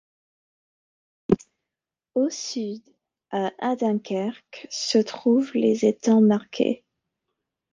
Au 2.15 2.31
sud, 2.31 2.81
à 3.29 3.51
Adinkerque, 3.59 4.65
se 4.71 4.97
trouvent 4.97 5.51
les 5.53 5.85
étangs 5.85 6.21
Markey. 6.21 6.83